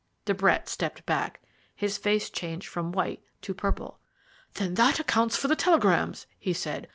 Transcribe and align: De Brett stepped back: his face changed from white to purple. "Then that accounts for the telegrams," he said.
De 0.25 0.33
Brett 0.33 0.67
stepped 0.67 1.05
back: 1.05 1.41
his 1.75 1.99
face 1.99 2.31
changed 2.31 2.67
from 2.67 2.91
white 2.91 3.21
to 3.39 3.53
purple. 3.53 3.99
"Then 4.55 4.73
that 4.73 4.99
accounts 4.99 5.37
for 5.37 5.47
the 5.47 5.55
telegrams," 5.55 6.25
he 6.39 6.53
said. 6.53 6.87